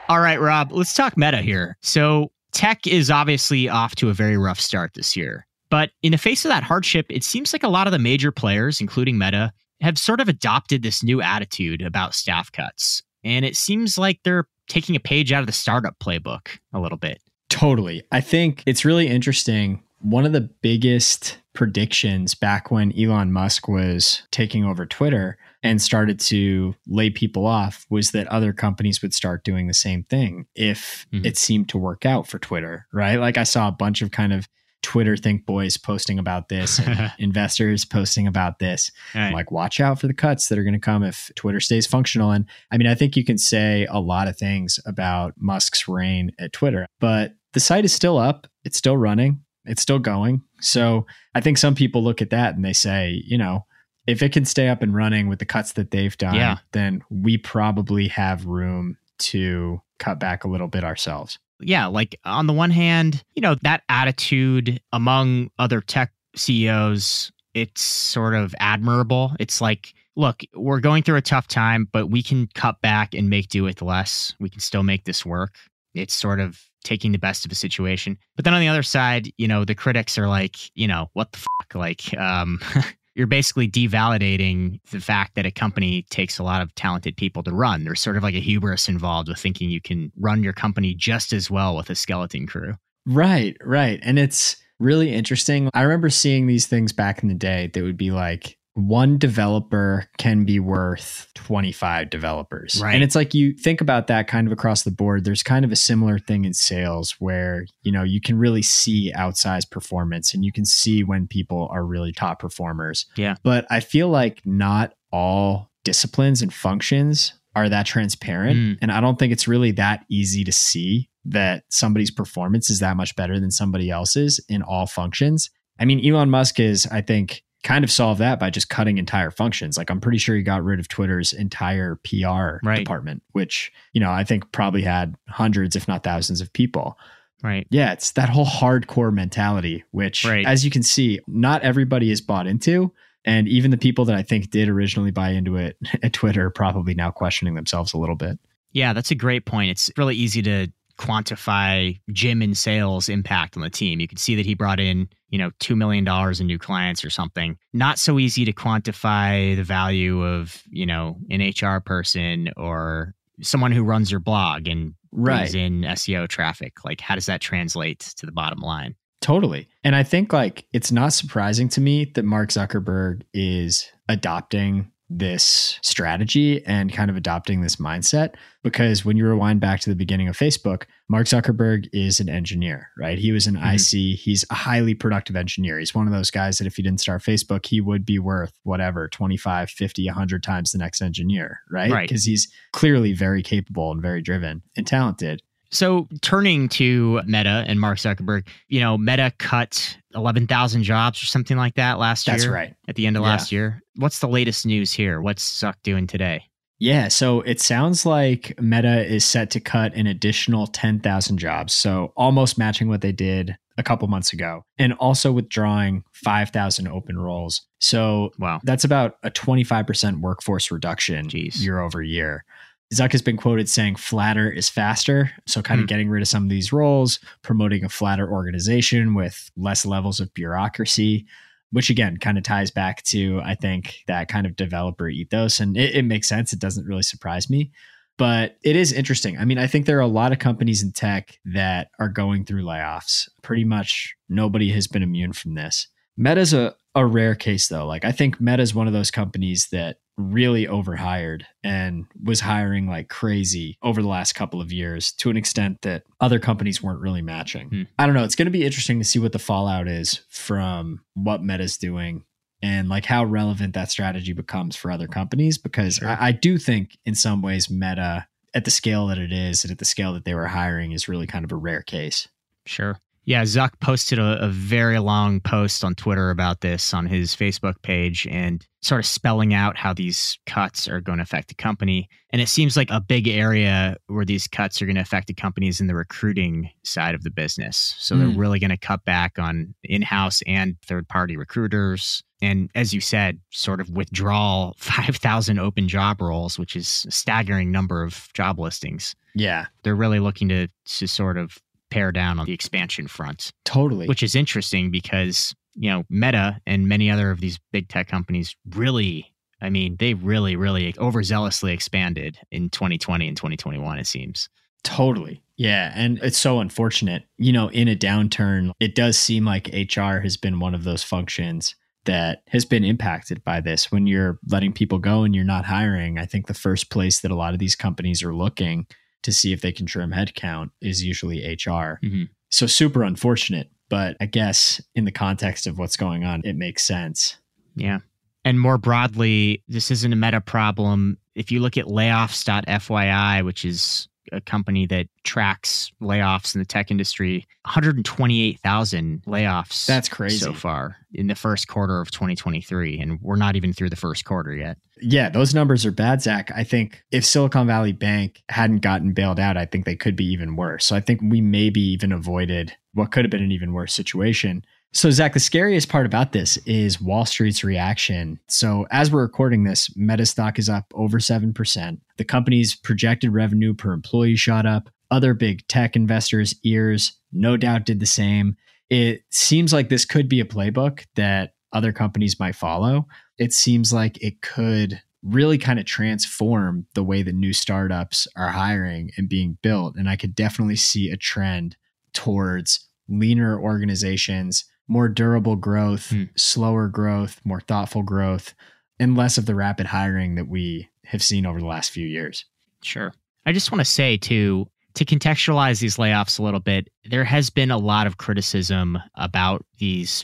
All 0.08 0.20
right, 0.20 0.40
Rob, 0.40 0.72
let's 0.72 0.94
talk 0.94 1.18
meta 1.18 1.42
here. 1.42 1.76
So 1.82 2.32
tech 2.52 2.86
is 2.86 3.10
obviously 3.10 3.68
off 3.68 3.96
to 3.96 4.10
a 4.10 4.14
very 4.14 4.38
rough 4.38 4.60
start 4.60 4.92
this 4.94 5.18
year. 5.18 5.48
But 5.72 5.90
in 6.04 6.12
the 6.12 6.20
face 6.20 6.46
of 6.46 6.50
that 6.50 6.62
hardship, 6.62 7.08
it 7.10 7.24
seems 7.24 7.52
like 7.52 7.64
a 7.64 7.68
lot 7.68 7.88
of 7.88 7.92
the 7.92 7.98
major 7.98 8.32
players, 8.32 8.80
including 8.80 9.18
Meta, 9.18 9.52
have 9.82 9.98
sort 9.98 10.22
of 10.22 10.30
adopted 10.30 10.84
this 10.84 11.02
new 11.02 11.20
attitude 11.20 11.82
about 11.82 12.14
staff 12.14 12.52
cuts. 12.52 13.02
And 13.24 13.44
it 13.44 13.56
seems 13.56 13.98
like 13.98 14.20
they're 14.24 14.46
taking 14.70 14.96
a 14.96 15.00
page 15.00 15.32
out 15.32 15.42
of 15.42 15.48
the 15.48 15.52
startup 15.52 15.98
playbook 15.98 16.60
a 16.72 16.80
little 16.80 17.00
bit. 17.00 17.20
Totally. 17.50 18.04
I 18.12 18.22
think 18.22 18.62
it's 18.68 18.86
really 18.86 19.08
interesting. 19.08 19.82
One 20.06 20.28
of 20.28 20.34
the 20.34 20.42
biggest 20.62 21.40
predictions 21.54 22.36
back 22.36 22.70
when 22.70 22.94
Elon 22.96 23.32
Musk 23.32 23.68
was 23.68 24.22
taking 24.30 24.64
over 24.64 24.86
Twitter 24.86 25.40
and 25.64 25.82
started 25.82 26.20
to 26.20 26.76
lay 26.86 27.10
people 27.10 27.48
off 27.48 27.88
was 27.90 28.12
that 28.12 28.28
other 28.28 28.54
companies 28.54 29.02
would 29.02 29.16
start 29.16 29.44
doing 29.44 29.66
the 29.66 29.74
same 29.74 30.04
thing 30.04 30.46
if 30.54 31.08
mm-hmm. 31.12 31.26
it 31.26 31.40
seemed 31.40 31.70
to 31.70 31.80
work 31.80 32.06
out 32.06 32.28
for 32.28 32.38
Twitter, 32.38 32.86
right? 32.94 33.20
Like 33.20 33.40
I 33.40 33.46
saw 33.46 33.68
a 33.68 33.72
bunch 33.72 34.04
of 34.04 34.12
kind 34.12 34.32
of 34.32 34.48
Twitter 34.84 35.18
think 35.18 35.48
boys 35.48 35.76
posting 35.76 36.20
about 36.20 36.50
this, 36.50 36.80
investors 37.18 37.84
posting 37.84 38.28
about 38.28 38.60
this. 38.60 38.92
Right. 39.16 39.34
like, 39.34 39.50
watch 39.50 39.80
out 39.80 40.00
for 40.00 40.06
the 40.06 40.14
cuts 40.14 40.50
that 40.50 40.60
are 40.60 40.64
going 40.64 40.74
to 40.74 40.80
come 40.80 41.02
if 41.02 41.32
Twitter 41.36 41.60
stays 41.60 41.88
functional. 41.88 42.30
And 42.30 42.46
I 42.70 42.78
mean, 42.78 42.86
I 42.86 42.94
think 42.94 43.18
you 43.18 43.26
can 43.26 43.40
say 43.40 43.88
a 43.90 44.00
lot 44.00 44.28
of 44.28 44.38
things 44.38 44.80
about 44.86 45.34
Musk's 45.40 45.88
reign 45.88 46.30
at 46.38 46.54
Twitter, 46.54 46.86
but 47.00 47.34
the 47.54 47.60
site 47.60 47.86
is 47.86 47.94
still 47.94 48.20
up, 48.20 48.46
it's 48.64 48.78
still 48.78 48.98
running, 48.98 49.40
it's 49.66 49.82
still 49.82 50.00
going. 50.00 50.42
So 50.62 51.06
I 51.34 51.42
think 51.42 51.58
some 51.58 51.76
people 51.76 52.04
look 52.04 52.22
at 52.22 52.30
that 52.30 52.56
and 52.56 52.64
they 52.64 52.74
say, 52.74 53.24
you 53.26 53.38
know, 53.38 53.66
if 54.08 54.22
it 54.22 54.32
can 54.32 54.46
stay 54.46 54.68
up 54.68 54.82
and 54.82 54.96
running 54.96 55.28
with 55.28 55.40
the 55.40 55.46
cuts 55.46 55.74
that 55.74 55.92
they've 55.92 56.16
done, 56.18 56.36
yeah. 56.36 56.58
then 56.74 57.02
we 57.10 57.38
probably 57.38 58.08
have 58.10 58.46
room 58.46 58.98
to 59.18 59.82
cut 59.98 60.20
back 60.20 60.44
a 60.44 60.48
little 60.48 60.68
bit 60.68 60.84
ourselves 60.84 61.40
yeah, 61.60 61.86
like 61.88 62.20
on 62.26 62.48
the 62.48 62.54
one 62.54 62.72
hand, 62.72 63.24
you 63.34 63.42
know, 63.42 63.56
that 63.64 63.84
attitude 63.90 64.82
among 64.92 65.52
other 65.58 65.82
tech 65.82 66.12
CEOs, 66.36 67.32
it's 67.54 67.82
sort 67.82 68.36
of 68.36 68.54
admirable. 68.60 69.34
It's 69.40 69.62
like, 69.62 69.94
look, 70.16 70.42
we're 70.54 70.80
going 70.80 71.04
through 71.04 71.18
a 71.18 71.22
tough 71.22 71.48
time, 71.48 71.88
but 71.92 72.08
we 72.08 72.22
can 72.22 72.48
cut 72.54 72.82
back 72.82 73.14
and 73.14 73.30
make 73.30 73.50
do 73.50 73.64
with 73.64 73.82
less. 73.82 74.36
We 74.40 74.50
can 74.50 74.60
still 74.60 74.84
make 74.84 75.06
this 75.06 75.26
work. 75.26 75.56
It's 75.96 76.14
sort 76.14 76.40
of 76.40 76.62
taking 76.84 77.12
the 77.12 77.18
best 77.18 77.46
of 77.46 77.52
a 77.52 77.56
situation. 77.56 78.18
But 78.36 78.46
then 78.46 78.54
on 78.54 78.62
the 78.62 78.68
other 78.68 78.84
side, 78.84 79.32
you 79.38 79.48
know, 79.48 79.66
the 79.66 79.76
critics 79.76 80.18
are 80.18 80.28
like, 80.28 80.58
you 80.76 80.88
know, 80.88 81.10
what 81.14 81.32
the 81.32 81.40
fuck? 81.40 81.74
Like, 81.74 82.16
um, 82.18 82.62
you're 83.16 83.28
basically 83.28 83.68
devalidating 83.68 84.80
the 84.92 85.00
fact 85.00 85.36
that 85.36 85.46
a 85.46 85.52
company 85.52 86.06
takes 86.10 86.38
a 86.38 86.44
lot 86.44 86.62
of 86.62 86.74
talented 86.76 87.18
people 87.18 87.44
to 87.44 87.52
run. 87.52 87.84
There's 87.84 88.02
sort 88.02 88.18
of 88.18 88.24
like 88.24 88.36
a 88.36 88.40
hubris 88.40 88.88
involved 88.88 89.30
with 89.30 89.40
thinking 89.40 89.70
you 89.70 89.82
can 89.82 90.12
run 90.18 90.44
your 90.44 90.54
company 90.54 90.94
just 90.94 91.34
as 91.34 91.50
well 91.50 91.76
with 91.76 91.90
a 91.90 91.96
skeleton 91.96 92.46
crew. 92.46 92.76
Right, 93.06 93.58
right. 93.64 94.00
And 94.04 94.20
it's 94.20 94.58
really 94.80 95.14
interesting. 95.14 95.70
I 95.74 95.84
remember 95.84 96.10
seeing 96.10 96.48
these 96.48 96.68
things 96.68 96.92
back 96.92 97.24
in 97.24 97.30
the 97.30 97.36
day 97.36 97.72
that 97.74 97.84
would 97.84 97.98
be 97.98 98.12
like, 98.12 98.58
one 98.76 99.18
developer 99.18 100.06
can 100.18 100.44
be 100.44 100.60
worth 100.60 101.32
25 101.36 102.10
developers. 102.10 102.80
Right. 102.82 102.94
And 102.94 103.04
it's 103.04 103.16
like 103.16 103.34
you 103.34 103.54
think 103.54 103.80
about 103.80 104.08
that 104.08 104.28
kind 104.28 104.48
of 104.48 104.54
across 104.54 104.84
the 104.84 104.92
board. 104.92 105.24
There's 105.24 105.44
kind 105.44 105.64
of 105.64 105.72
a 105.72 105.78
similar 105.78 106.20
thing 106.20 106.44
in 106.44 106.54
sales 106.54 107.16
where, 107.20 107.66
you 107.84 107.92
know, 107.92 108.04
you 108.04 108.20
can 108.20 108.38
really 108.38 108.62
see 108.62 109.14
outsized 109.16 109.72
performance 109.72 110.34
and 110.34 110.44
you 110.44 110.52
can 110.52 110.66
see 110.66 111.04
when 111.04 111.26
people 111.26 111.70
are 111.72 111.86
really 111.86 112.12
top 112.12 112.40
performers. 112.40 113.06
Yeah. 113.16 113.36
But 113.44 113.66
I 113.70 113.80
feel 113.80 114.10
like 114.10 114.42
not 114.46 114.94
all 115.10 115.72
disciplines 115.86 116.42
and 116.42 116.54
functions 116.54 117.34
are 117.56 117.70
that 117.70 117.86
transparent. 117.86 118.58
Mm. 118.58 118.78
And 118.82 118.92
I 118.92 119.00
don't 119.00 119.18
think 119.18 119.32
it's 119.32 119.48
really 119.48 119.72
that 119.72 120.06
easy 120.10 120.44
to 120.44 120.52
see 120.52 121.10
that 121.24 121.64
somebody's 121.70 122.12
performance 122.12 122.70
is 122.70 122.80
that 122.80 122.98
much 122.98 123.16
better 123.16 123.40
than 123.40 123.52
somebody 123.52 123.90
else's 123.90 124.44
in 124.50 124.62
all 124.62 124.86
functions. 124.86 125.50
I 125.80 125.86
mean, 125.86 126.06
Elon 126.06 126.30
Musk 126.30 126.60
is, 126.60 126.86
I 126.88 127.02
think, 127.02 127.44
kind 127.66 127.84
of 127.84 127.92
solve 127.92 128.20
that 128.20 128.40
by 128.40 128.50
just 128.50 128.70
cutting 128.70 128.98
entire 128.98 129.30
functions. 129.32 129.78
Like 129.78 129.90
I'm 129.90 130.00
pretty 130.00 130.20
sure 130.20 130.36
he 130.38 130.44
got 130.44 130.64
rid 130.64 130.80
of 130.80 130.88
Twitter's 130.88 131.34
entire 131.34 132.00
PR 132.06 132.60
Right. 132.64 132.78
department, 132.78 133.24
which, 133.34 133.74
you 133.92 134.00
know, 134.00 134.10
I 134.12 134.24
think 134.24 134.50
probably 134.54 134.84
had 134.84 135.16
hundreds, 135.28 135.76
if 135.76 135.88
not 135.88 136.04
thousands 136.04 136.40
of 136.40 136.54
people. 136.54 136.98
Right. 137.44 137.68
Yeah, 137.70 137.92
it's 137.92 138.12
that 138.14 138.30
whole 138.30 138.46
hardcore 138.46 139.12
mentality, 139.14 139.84
which, 139.92 140.24
Right. 140.24 140.46
as 140.46 140.64
you 140.64 140.72
can 140.72 140.84
see, 140.84 141.20
not 141.28 141.64
everybody 141.64 142.10
is 142.12 142.22
bought 142.22 142.48
into. 142.48 142.94
And 143.26 143.48
even 143.48 143.72
the 143.72 143.78
people 143.78 144.06
that 144.06 144.16
I 144.16 144.22
think 144.22 144.52
did 144.52 144.70
originally 144.70 145.12
buy 145.12 145.32
into 145.32 145.58
it 145.58 145.76
at 146.04 146.14
Twitter 146.14 146.46
are 146.46 146.52
probably 146.52 146.94
now 146.94 147.12
questioning 147.12 147.56
themselves 147.56 147.94
a 147.94 147.98
little 147.98 148.16
bit. 148.16 148.40
Yeah, 148.72 148.94
that's 148.94 149.12
a 149.12 149.16
great 149.16 149.46
point. 149.46 149.72
It's 149.72 149.92
really 149.98 150.16
easy 150.16 150.42
to 150.44 150.68
quantify 150.98 152.00
Jim 152.12 152.42
and 152.42 152.58
sales 152.58 153.10
impact 153.10 153.56
on 153.58 153.64
the 153.64 153.70
team. 153.70 154.00
You 154.00 154.08
can 154.08 154.18
see 154.18 154.36
that 154.36 154.46
he 154.46 154.54
brought 154.54 154.80
in, 154.80 155.10
you 155.30 155.38
know, 155.38 155.52
$2 155.60 155.76
million 155.76 156.08
in 156.40 156.48
new 156.48 156.60
clients 156.60 157.04
or 157.04 157.10
something. 157.10 157.58
Not 157.74 158.00
so 158.00 158.20
easy 158.20 158.46
to 158.46 158.54
quantify 158.54 159.56
the 159.56 159.64
value 159.64 160.24
of, 160.24 160.62
you 160.70 160.86
know, 160.86 161.18
an 161.30 161.42
HR 161.42 161.80
person 161.80 162.50
or 162.58 163.14
someone 163.42 163.72
who 163.72 163.84
runs 163.84 164.12
your 164.12 164.20
blog 164.20 164.68
and 164.68 164.94
brings 165.12 165.56
in 165.56 165.82
SEO 165.82 166.28
traffic. 166.28 166.84
Like, 166.84 167.02
how 167.02 167.16
does 167.16 167.26
that 167.26 167.42
translate 167.42 168.00
to 168.18 168.26
the 168.26 168.32
bottom 168.32 168.60
line? 168.60 168.96
Totally. 169.22 169.68
And 169.84 169.96
I 169.96 170.04
think 170.04 170.34
like 170.34 170.68
it's 170.72 170.92
not 170.92 171.14
surprising 171.14 171.68
to 171.70 171.82
me 171.82 172.06
that 172.14 172.24
Mark 172.24 172.50
Zuckerberg 172.50 173.24
is 173.34 173.90
adopting 174.08 174.92
this 175.10 175.78
strategy 175.84 176.66
and 176.66 176.92
kind 176.92 177.12
of 177.12 177.16
adopting 177.16 177.62
this 177.62 177.76
mindset 177.76 178.34
because 178.64 179.06
when 179.06 179.16
you 179.16 179.28
rewind 179.28 179.60
back 179.60 179.80
to 179.80 179.90
the 179.90 179.96
beginning 179.96 180.28
of 180.28 180.36
Facebook, 180.36 180.84
Mark 181.08 181.28
Zuckerberg 181.28 181.88
is 181.94 182.20
an 182.20 182.28
engineer, 182.28 182.90
right? 182.98 183.20
He 183.20 183.32
was 183.32 183.46
an 183.46 183.56
Mhm. 183.56 183.74
IC. 183.76 184.16
He's 184.16 184.44
a 184.50 184.56
highly 184.56 184.96
productive 184.96 185.36
engineer. 185.36 185.78
He's 185.78 185.94
one 185.94 186.08
of 186.08 186.14
those 186.14 186.32
guys 186.32 186.58
that 186.58 186.66
if 186.66 186.76
he 186.76 186.82
didn't 186.82 187.02
start 187.02 187.22
Facebook, 187.22 187.68
he 187.68 187.80
would 187.80 188.04
be 188.06 188.18
worth 188.18 188.54
whatever, 188.64 189.08
25, 189.08 189.70
50, 189.70 190.08
100 190.08 190.42
times 190.42 190.72
the 190.72 190.80
next 190.80 191.02
engineer, 191.02 191.60
right? 191.70 191.92
Right. 191.92 192.10
Because 192.10 192.24
he's 192.26 192.52
clearly 192.74 193.14
very 193.14 193.44
capable 193.44 193.92
and 193.92 194.02
very 194.02 194.24
driven 194.24 194.64
and 194.76 194.88
talented. 194.88 195.44
So 195.72 196.08
turning 196.22 196.70
to 196.70 197.22
Meta 197.26 197.64
and 197.68 197.80
Mark 197.80 197.98
Zuckerberg, 197.98 198.48
you 198.68 198.80
know, 198.80 198.98
Meta 198.98 199.32
cut 199.40 199.98
11,000 200.14 200.84
jobs 200.84 201.22
or 201.22 201.26
something 201.26 201.58
like 201.58 201.76
that 201.76 202.00
last 202.00 202.26
That's 202.26 202.44
year. 202.44 202.54
right. 202.54 202.74
At 202.88 202.96
the 202.96 203.08
end 203.08 203.18
of 203.18 203.24
Yeah. 203.24 203.30
last 203.30 203.52
year. 203.52 203.82
What's 203.96 204.20
the 204.20 204.28
latest 204.28 204.66
news 204.66 204.94
here? 204.94 205.22
What's 205.22 205.62
Zuck 205.62 205.76
doing 205.84 206.08
today? 206.08 206.44
Yeah, 206.78 207.08
so 207.08 207.40
it 207.42 207.62
sounds 207.62 208.06
like 208.06 208.60
Meta 208.62 209.06
is 209.06 209.24
set 209.24 209.50
to 209.52 209.62
cut 209.62 209.94
an 209.96 210.08
additional 210.08 210.68
10,000 210.68 211.38
jobs. 211.38 211.74
So 211.74 212.12
almost 212.18 212.58
matching 212.58 212.90
what 212.90 213.00
they 213.00 213.14
did 213.14 213.56
a 213.78 213.84
couple 213.84 214.08
months 214.10 214.32
ago, 214.34 214.64
and 214.78 214.94
also 214.94 215.32
withdrawing 215.32 216.04
5,000 216.14 216.88
open 216.88 217.18
roles. 217.18 217.62
So 217.80 218.32
Wow. 218.40 218.60
that's 218.64 218.84
about 218.84 219.16
a 219.24 219.30
25% 219.32 220.20
workforce 220.22 220.70
reduction 220.72 221.28
Jeez. 221.28 221.62
year 221.62 221.80
over 221.80 222.02
year. 222.02 222.44
Zuck 222.94 223.12
has 223.14 223.22
been 223.22 223.38
quoted 223.38 223.68
saying 223.70 223.96
flatter 223.96 224.50
is 224.50 224.70
faster. 224.70 225.32
So, 225.48 225.62
kind 225.62 225.80
Hmm. 225.80 225.84
of 225.84 225.90
getting 225.90 226.10
rid 226.10 226.22
of 226.22 226.28
some 226.28 226.44
of 226.44 226.50
these 226.50 226.72
roles, 226.72 227.20
promoting 227.42 227.84
a 227.84 227.90
flatter 227.90 228.32
organization 228.32 229.16
with 229.16 229.50
less 229.58 229.86
levels 229.86 230.20
of 230.20 230.34
bureaucracy, 230.34 231.26
which 231.72 231.90
again 231.90 232.18
kind 232.18 232.38
of 232.38 232.44
ties 232.44 232.72
back 232.72 233.04
to, 233.04 233.42
I 233.44 233.56
think, 233.56 234.04
that 234.08 234.28
kind 234.28 234.46
of 234.46 234.56
developer 234.56 235.10
ethos. 235.10 235.60
And 235.60 235.76
it, 235.76 235.96
it 235.96 236.04
makes 236.06 236.28
sense. 236.30 236.54
It 236.54 236.60
doesn't 236.60 236.86
really 236.86 237.02
surprise 237.04 237.50
me. 237.50 237.72
But 238.18 238.56
it 238.64 238.78
is 238.78 238.94
interesting. 238.94 239.38
I 239.38 239.44
mean, 239.44 239.58
I 239.58 239.68
think 239.68 239.86
there 239.86 239.98
are 239.98 240.02
a 240.02 240.08
lot 240.08 240.32
of 240.32 240.40
companies 240.40 240.82
in 240.82 240.94
tech 240.94 241.38
that 241.44 241.90
are 242.00 242.08
going 242.08 242.46
through 242.46 242.64
layoffs. 242.64 243.28
Pretty 243.42 243.66
much 243.66 244.16
nobody 244.30 244.70
has 244.72 244.88
been 244.88 245.04
immune 245.04 245.34
from 245.34 245.56
this. 245.56 245.88
Meta's 246.16 246.54
a, 246.54 246.76
a 246.94 247.06
rare 247.06 247.36
case 247.36 247.68
though. 247.68 247.86
Like 247.86 248.06
I 248.06 248.14
think 248.14 248.40
Meta's 248.40 248.74
one 248.74 248.88
of 248.88 248.94
those 248.94 249.12
companies 249.12 249.68
that 249.74 249.98
really 250.18 250.68
overhired 250.68 251.46
and 251.64 252.06
was 252.24 252.40
hiring 252.40 252.88
like 252.88 253.10
crazy 253.10 253.78
over 253.82 254.02
the 254.02 254.08
last 254.08 254.34
couple 254.34 254.62
of 254.62 254.72
years 254.72 255.12
to 255.12 255.30
an 255.30 255.38
extent 255.38 255.82
that 255.82 256.04
other 256.22 256.40
companies 256.40 256.82
weren't 256.82 257.02
really 257.02 257.22
matching. 257.22 257.70
Hmm. 257.70 257.84
I 258.00 258.06
don't 258.06 258.16
know. 258.16 258.24
It's 258.24 258.36
going 258.36 258.46
to 258.46 258.52
be 258.52 258.66
interesting 258.66 258.98
to 259.00 259.06
see 259.06 259.20
what 259.20 259.34
the 259.34 259.40
fallout 259.40 259.88
is 259.88 260.22
from 260.30 261.02
what 261.16 261.44
Meta's 261.44 261.78
doing 261.78 262.24
and 262.62 262.88
like 262.88 263.06
how 263.06 263.26
relevant 263.26 263.74
that 263.74 263.92
strategy 263.92 264.32
becomes 264.34 264.76
for 264.76 264.90
other 264.90 265.08
companies 265.08 265.58
because 265.58 265.96
Sure. 265.96 266.10
I, 266.10 266.28
I 266.28 266.32
do 266.32 266.58
think 266.58 266.98
in 267.06 267.14
some 267.16 267.42
ways 267.42 267.70
Meta 267.70 268.28
at 268.54 268.64
the 268.64 268.72
scale 268.72 269.08
that 269.08 269.18
it 269.18 269.34
is 269.34 269.64
and 269.66 269.72
at 269.72 269.80
the 269.80 269.86
scale 269.86 270.14
that 270.14 270.24
they 270.24 270.34
were 270.34 270.48
hiring 270.48 270.94
is 270.94 271.10
really 271.10 271.28
kind 271.28 271.44
of 271.44 271.52
a 271.52 271.58
rare 271.58 271.82
case. 271.82 272.30
Sure. 272.66 272.98
Yeah, 273.26 273.42
Zuck 273.44 273.72
posted 273.80 274.20
a, 274.20 274.38
a 274.44 274.50
very 274.50 275.00
long 275.00 275.40
post 275.42 275.84
on 275.84 275.96
Twitter 275.96 276.30
about 276.30 276.62
this 276.62 276.94
on 276.94 277.08
his 277.08 277.36
Facebook 277.36 277.82
page 277.82 278.28
and 278.30 278.66
sort 278.84 279.00
of 279.00 279.06
spelling 279.08 279.52
out 279.54 279.76
how 279.78 279.94
these 279.94 280.38
cuts 280.46 280.88
are 280.88 281.02
going 281.02 281.18
to 281.18 281.24
affect 281.24 281.48
the 281.48 281.56
company. 281.56 282.08
And 282.30 282.40
it 282.40 282.48
seems 282.50 282.78
like 282.78 282.92
a 282.92 283.02
big 283.02 283.28
area 283.28 283.98
where 284.08 284.26
these 284.26 284.48
cuts 284.48 284.80
are 284.80 284.86
going 284.86 284.96
to 284.98 285.02
affect 285.02 285.26
the 285.26 285.34
company 285.34 285.68
is 285.68 285.82
in 285.82 285.88
the 285.88 285.96
recruiting 285.96 286.70
side 286.84 287.16
of 287.16 287.24
the 287.24 287.32
business. 287.32 287.96
So 287.98 288.16
they're 288.16 288.28
Mm. 288.28 288.38
really 288.38 288.60
going 288.60 288.70
to 288.70 288.78
cut 288.78 289.04
back 289.06 289.40
on 289.40 289.74
in 289.84 290.04
house 290.04 290.44
and 290.46 290.76
third 290.86 291.08
party 291.08 291.36
recruiters. 291.36 292.22
And 292.44 292.70
as 292.76 292.94
you 292.94 293.02
said, 293.02 293.40
sort 293.50 293.82
of 293.82 293.90
withdraw 293.90 294.74
5,000 294.78 295.58
open 295.58 295.88
job 295.88 296.22
roles, 296.22 296.60
which 296.60 296.76
is 296.76 297.06
a 297.08 297.12
staggering 297.12 297.72
number 297.72 298.04
of 298.04 298.28
job 298.36 298.60
listings. 298.60 299.16
Yeah, 299.34 299.66
They're 299.84 299.96
really 299.96 300.20
looking 300.20 300.48
to, 300.50 300.68
to 300.86 301.08
sort 301.08 301.38
of 301.38 301.58
pare 301.92 302.12
down 302.12 302.40
on 302.40 302.46
the 302.46 302.54
expansion 302.54 303.08
front 303.08 303.52
totally. 303.64 304.08
which 304.08 304.24
is 304.24 304.36
interesting 304.36 304.92
because 304.92 305.54
you 305.76 305.90
know 305.90 306.04
Meta 306.10 306.60
and 306.66 306.88
many 306.88 307.12
other 307.12 307.32
of 307.32 307.40
these 307.40 307.60
big 307.72 307.90
tech 307.90 308.08
companies 308.08 308.56
really, 308.74 309.34
I 309.62 309.70
mean, 309.70 309.98
they 310.00 310.14
really, 310.14 310.56
really 310.56 310.94
overzealously 310.94 311.74
expanded 311.74 312.40
in 312.52 312.70
2020 312.70 313.28
and 313.28 313.38
2021. 313.38 314.00
It 314.00 314.08
seems. 314.08 314.50
Totally. 314.84 315.42
Yeah. 315.58 315.92
And 315.96 316.20
it's 316.22 316.38
so 316.38 316.60
unfortunate. 316.60 317.24
You 317.38 317.52
know, 317.52 317.70
in 317.70 317.88
a 317.88 317.96
downturn, 317.96 318.72
it 318.80 318.94
does 318.94 319.18
seem 319.18 319.46
like 319.46 319.74
HR 319.74 320.20
has 320.20 320.38
been 320.38 320.60
one 320.60 320.76
of 320.76 320.84
those 320.84 321.04
functions 321.04 321.76
that 322.06 322.44
has 322.50 322.66
been 322.66 322.84
impacted 322.84 323.44
by 323.44 323.62
this. 323.62 323.92
When 323.92 324.06
you're 324.06 324.38
letting 324.48 324.74
people 324.74 325.00
go 325.00 325.24
and 325.24 325.34
you're 325.34 325.44
not 325.44 325.66
hiring, 325.66 326.20
I 326.20 326.26
think 326.26 326.46
the 326.46 326.54
first 326.54 326.92
place 326.92 327.22
that 327.22 327.32
a 327.32 327.36
lot 327.36 327.54
of 327.54 327.60
these 327.60 327.76
companies 327.76 328.22
are 328.22 328.36
looking 328.36 328.86
to 329.26 329.34
see 329.34 329.52
if 329.54 329.62
they 329.62 329.72
can 329.72 329.86
trim 329.86 330.12
headcount 330.12 330.70
is 330.82 331.04
usually 331.04 331.44
HR. 331.46 332.00
Mhm. 332.04 332.30
So 332.50 332.66
super 332.68 333.04
unfortunate. 333.04 333.70
But 333.90 334.18
I 334.20 334.26
guess 334.26 334.82
in 334.96 335.06
the 335.06 335.12
context 335.12 335.68
of 335.68 335.78
what's 335.78 335.98
going 335.98 336.24
on, 336.24 336.42
it 336.44 336.56
makes 336.56 336.82
sense. 336.84 337.38
Yeah. 337.76 338.00
And 338.44 338.60
more 338.60 338.78
broadly, 338.80 339.64
this 339.68 339.92
isn't 339.92 340.12
a 340.12 340.16
meta 340.16 340.42
problem. 340.42 341.18
If 341.36 341.52
you 341.52 341.60
look 341.60 341.78
at 341.78 341.86
layoffs.fyi, 341.86 343.44
which 343.46 343.66
is 343.66 344.08
a 344.32 344.42
company 344.42 344.88
that 344.88 345.08
tracks 345.24 345.92
layoffs 346.02 346.56
in 346.56 346.60
the 346.60 346.66
tech 346.66 346.90
industry, 346.90 347.46
128,000 347.66 349.22
layoffs 349.28 349.86
That's 349.86 350.10
crazy. 350.10 350.38
so 350.40 350.54
far 350.54 350.98
in 351.14 351.28
the 351.28 351.36
first 351.36 351.68
quarter 351.68 352.02
of 352.02 352.12
2023. 352.12 353.00
And 353.00 353.20
we're 353.22 353.36
not 353.36 353.56
even 353.56 353.74
through 353.74 353.90
the 353.90 353.96
first 353.96 354.26
quarter 354.26 354.56
yet. 354.56 354.78
Yeah, 355.02 355.30
those 355.30 355.54
numbers 355.54 355.86
are 355.86 355.92
bad, 355.92 356.22
Zach. 356.22 356.52
I 356.56 356.64
think 356.64 357.04
if 357.12 357.26
Silicon 357.26 357.68
Valley 357.68 357.92
Bank 357.92 358.42
hadn't 358.50 358.80
gotten 358.80 359.14
bailed 359.14 359.40
out, 359.40 359.58
I 359.58 359.66
think 359.66 359.86
they 359.86 359.96
could 359.96 360.16
be 360.16 360.26
even 360.26 360.56
worse. 360.56 360.86
So 360.86 360.96
I 360.96 361.02
think 361.02 361.22
we 361.22 361.42
maybe 361.42 361.82
even 361.82 362.12
avoided 362.12 362.74
what 362.94 363.12
could 363.12 363.26
have 363.26 363.32
been 363.32 363.44
an 363.44 363.52
even 363.52 363.74
worse 363.74 363.94
situation. 363.94 364.64
So, 364.94 365.12
Zach, 365.12 365.34
the 365.34 365.42
scariest 365.42 365.90
part 365.90 366.06
about 366.06 366.32
this 366.32 366.56
is 366.66 367.02
Wall 367.02 367.26
Street's 367.26 367.66
reaction. 367.66 368.40
So, 368.48 368.88
as 368.92 369.12
we're 369.12 369.24
recording 369.24 369.66
this, 369.66 369.94
Meta 369.98 370.26
stock 370.26 370.58
is 370.58 370.70
up 370.70 370.86
over 370.96 371.20
7%. 371.20 371.98
The 372.16 372.24
company's 372.24 372.76
projected 372.76 373.34
revenue 373.34 373.74
per 373.74 373.92
employee 373.92 374.38
shot 374.38 374.66
up. 374.66 374.90
Other 375.12 375.34
big 375.34 375.68
tech 375.68 375.98
investors' 375.98 376.56
ears 376.64 377.20
no 377.34 377.58
doubt 377.58 377.86
did 377.86 378.00
the 378.00 378.06
same. 378.06 378.56
It 378.90 379.24
seems 379.32 379.74
like 379.74 379.90
this 379.90 380.06
could 380.06 380.30
be 380.30 380.40
a 380.40 380.46
playbook 380.46 381.04
that 381.16 381.56
other 381.74 381.92
companies 381.92 382.40
might 382.40 382.56
follow 382.56 383.06
it 383.38 383.54
seems 383.54 383.92
like 383.94 384.22
it 384.22 384.42
could 384.42 385.02
really 385.24 385.58
kind 385.58 385.80
of 385.80 385.86
transform 385.86 386.86
the 386.94 387.04
way 387.04 387.24
that 387.24 387.34
new 387.34 387.52
startups 387.54 388.28
are 388.36 388.50
hiring 388.50 389.12
and 389.18 389.28
being 389.28 389.58
built. 389.64 389.96
And 389.96 390.08
I 390.08 390.16
could 390.16 390.36
definitely 390.36 390.76
see 390.76 391.10
a 391.10 391.18
trend 391.18 391.76
towards 392.14 392.88
leaner 393.10 393.60
organizations, 393.60 394.66
more 394.88 395.10
durable 395.10 395.56
growth, 395.56 396.10
Hmm. 396.12 396.26
slower 396.36 396.88
growth, 396.88 397.42
more 397.44 397.60
thoughtful 397.60 398.04
growth, 398.04 398.54
and 399.00 399.18
less 399.18 399.38
of 399.40 399.48
the 399.48 399.56
rapid 399.56 399.88
hiring 399.88 400.36
that 400.36 400.48
we 400.48 400.90
have 401.06 401.24
seen 401.24 401.46
over 401.46 401.60
the 401.60 401.66
last 401.66 401.90
few 401.92 402.06
years. 402.08 402.46
Sure. 402.84 403.12
I 403.48 403.52
just 403.52 403.72
want 403.72 403.80
to 403.82 403.86
say 403.86 404.18
too, 404.18 404.70
to 404.94 405.06
contextualize 405.06 405.80
these 405.80 405.98
layoffs 405.98 406.38
a 406.40 406.44
little 406.44 406.60
bit, 406.60 406.88
there 407.10 407.24
has 407.26 407.50
been 407.50 407.72
a 407.72 407.78
lot 407.80 408.06
of 408.08 408.18
criticism 408.18 408.98
about 409.16 409.66
these 409.80 410.24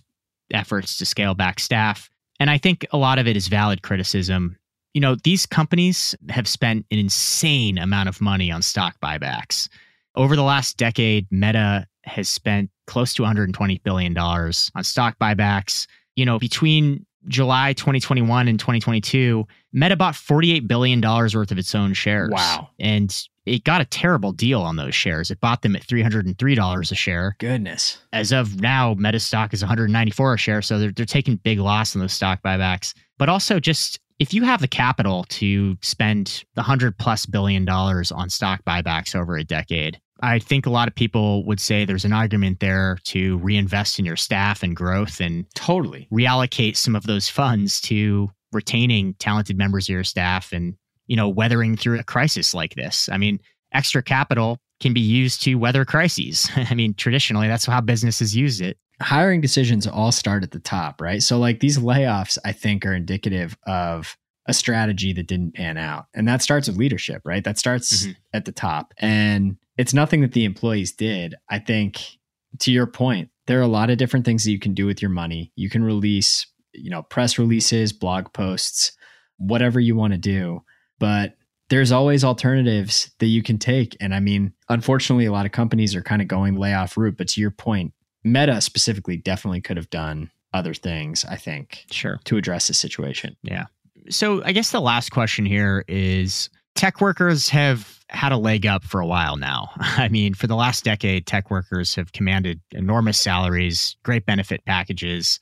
efforts 0.53 0.97
to 0.97 1.05
scale 1.05 1.33
back 1.33 1.59
staff. 1.59 2.09
And 2.41 2.50
I 2.50 2.57
think 2.57 2.88
a 2.91 2.98
lot 2.98 3.19
of 3.19 3.27
it 3.27 3.38
is 3.38 3.48
valid 3.50 3.83
criticism. 3.83 4.57
You 4.95 5.01
know, 5.01 5.13
these 5.13 5.45
companies 5.45 6.15
have 6.29 6.48
spent 6.48 6.88
an 6.89 6.98
insane 6.98 7.77
amount 7.77 8.10
of 8.10 8.19
money 8.19 8.51
on 8.51 8.63
stock 8.63 8.95
buybacks. 9.00 9.69
Over 10.15 10.36
the 10.36 10.41
last 10.41 10.75
decade, 10.75 11.27
Meta 11.29 11.86
has 12.05 12.27
spent 12.27 12.71
close 12.88 13.13
to 13.13 13.21
$120 13.21 13.83
billion 13.83 14.17
on 14.17 14.83
stock 14.83 15.19
buybacks. 15.21 15.86
You 16.15 16.25
know, 16.25 16.39
between 16.39 17.05
July 17.27 17.73
2021 17.73 18.47
and 18.47 18.59
2022, 18.59 19.45
Meta 19.73 19.95
bought 19.95 20.13
$48 20.13 20.67
billion 20.67 21.01
worth 21.01 21.51
of 21.51 21.57
its 21.57 21.75
own 21.75 21.93
shares. 21.93 22.31
Wow. 22.31 22.69
And 22.79 23.15
it 23.45 23.63
got 23.63 23.81
a 23.81 23.85
terrible 23.85 24.31
deal 24.31 24.61
on 24.61 24.75
those 24.75 24.95
shares. 24.95 25.31
It 25.31 25.39
bought 25.39 25.61
them 25.61 25.75
at 25.75 25.85
$303 25.85 26.91
a 26.91 26.95
share. 26.95 27.35
Goodness. 27.39 27.99
As 28.13 28.31
of 28.31 28.61
now, 28.61 28.93
Meta 28.95 29.19
stock 29.19 29.53
is 29.53 29.61
194 29.61 30.33
a 30.33 30.37
share. 30.37 30.61
So 30.61 30.79
they're, 30.79 30.91
they're 30.91 31.05
taking 31.05 31.37
big 31.37 31.59
loss 31.59 31.95
on 31.95 32.01
those 32.01 32.13
stock 32.13 32.41
buybacks. 32.43 32.93
But 33.17 33.29
also, 33.29 33.59
just 33.59 33.99
if 34.19 34.33
you 34.33 34.43
have 34.43 34.61
the 34.61 34.67
capital 34.67 35.25
to 35.29 35.77
spend 35.81 36.43
the 36.53 36.61
100 36.61 36.97
plus 36.97 37.25
billion 37.25 37.65
dollars 37.65 38.11
on 38.11 38.29
stock 38.29 38.63
buybacks 38.65 39.15
over 39.15 39.35
a 39.35 39.43
decade, 39.43 39.99
I 40.21 40.39
think 40.39 40.65
a 40.65 40.69
lot 40.69 40.87
of 40.87 40.95
people 40.95 41.45
would 41.45 41.59
say 41.59 41.85
there's 41.85 42.05
an 42.05 42.13
argument 42.13 42.59
there 42.59 42.97
to 43.05 43.37
reinvest 43.39 43.99
in 43.99 44.05
your 44.05 44.15
staff 44.15 44.63
and 44.63 44.75
growth 44.75 45.19
and 45.19 45.45
Totally. 45.55 46.07
reallocate 46.11 46.77
some 46.77 46.95
of 46.95 47.03
those 47.03 47.27
funds 47.29 47.81
to 47.81 48.29
retaining 48.51 49.13
talented 49.19 49.57
members 49.57 49.85
of 49.87 49.93
your 49.93 50.03
staff 50.03 50.51
and 50.51 50.75
you 51.07 51.15
know 51.15 51.27
weathering 51.29 51.75
through 51.77 51.97
a 51.99 52.03
crisis 52.03 52.53
like 52.53 52.75
this 52.75 53.07
i 53.09 53.17
mean 53.17 53.39
extra 53.73 54.03
capital 54.03 54.57
can 54.81 54.93
be 54.93 54.99
used 54.99 55.41
to 55.41 55.55
weather 55.55 55.85
crises 55.85 56.49
i 56.55 56.73
mean 56.73 56.93
traditionally 56.93 57.47
that's 57.47 57.65
how 57.65 57.79
businesses 57.79 58.35
use 58.35 58.59
it 58.59 58.77
hiring 59.01 59.39
decisions 59.41 59.87
all 59.87 60.11
start 60.11 60.43
at 60.43 60.51
the 60.51 60.59
top, 60.59 61.01
right? 61.01 61.23
So, 61.23 61.39
like 61.39 61.59
these 61.59 61.79
layoffs, 61.79 62.37
I 62.45 62.51
think 62.51 62.85
are 62.85 62.93
indicative 62.93 63.57
of 63.65 64.15
a 64.45 64.53
strategy 64.53 65.11
that 65.13 65.25
didn't 65.25 65.55
pan 65.55 65.75
out. 65.77 66.05
And 66.13 66.27
that 66.27 66.43
starts 66.43 66.67
with 66.67 66.77
leadership, 66.77 67.23
right? 67.25 67.43
That 67.43 67.57
starts 67.57 68.05
Mhm. 68.05 68.15
at 68.33 68.45
the 68.45 68.51
top. 68.51 68.93
And 68.99 69.57
it's 69.81 69.95
nothing 69.95 70.21
that 70.21 70.33
the 70.33 70.45
employees 70.45 70.91
did. 70.91 71.33
I 71.50 71.57
think, 71.57 72.19
to 72.59 72.71
your 72.71 72.85
point, 72.85 73.29
there 73.47 73.57
are 73.57 73.63
a 73.63 73.67
lot 73.67 73.89
of 73.89 73.97
different 73.97 74.25
things 74.25 74.43
that 74.43 74.51
you 74.51 74.59
can 74.59 74.75
do 74.75 74.85
with 74.85 75.01
your 75.01 75.09
money. 75.09 75.51
You 75.55 75.71
can 75.71 75.83
release, 75.83 76.45
you 76.73 76.91
know, 76.91 77.01
press 77.01 77.39
releases, 77.39 77.91
blog 77.91 78.31
posts, 78.31 78.91
whatever 79.38 79.79
you 79.79 79.95
want 79.95 80.13
to 80.13 80.19
do. 80.19 80.63
But 81.00 81.35
there's 81.71 81.91
always 81.91 82.23
alternatives 82.23 83.09
that 83.17 83.25
you 83.25 83.41
can 83.41 83.57
take. 83.57 83.97
And 84.00 84.13
I 84.13 84.19
mean, 84.19 84.53
unfortunately, 84.69 85.25
a 85.25 85.31
lot 85.31 85.47
of 85.47 85.51
companies 85.51 85.95
are 85.95 86.03
kind 86.03 86.21
of 86.21 86.27
going 86.27 86.57
layoff 86.57 86.95
route. 86.95 87.17
But 87.17 87.29
to 87.29 87.41
your 87.41 87.50
point, 87.50 87.91
Meta 88.23 88.61
specifically 88.61 89.17
definitely 89.17 89.61
could 89.61 89.77
have 89.77 89.89
done 89.89 90.29
other 90.53 90.75
things, 90.75 91.25
I 91.25 91.38
think, 91.38 91.85
sure 91.89 92.19
to 92.25 92.38
address 92.38 92.67
the 92.67 92.75
situation. 92.75 93.35
Yeah. 93.41 93.65
So 94.09 94.43
i 94.43 94.51
guess 94.51 94.71
the 94.71 94.81
last 94.81 95.11
question 95.11 95.45
here 95.45 95.85
is 95.88 96.50
tech 96.75 97.01
workers 97.01 97.49
have 97.49 97.99
had 98.09 98.31
a 98.31 98.37
leg 98.37 98.65
up 98.65 98.83
for 98.83 98.99
a 98.99 99.05
while 99.07 99.37
now 99.37 99.69
i 99.79 100.07
mean 100.09 100.33
for 100.33 100.47
the 100.47 100.55
last 100.55 100.83
decade 100.83 101.25
tech 101.25 101.49
workers 101.49 101.95
have 101.95 102.11
commanded 102.13 102.59
enormous 102.71 103.19
salaries 103.19 103.95
great 104.03 104.25
benefit 104.25 104.63
packages 104.65 105.39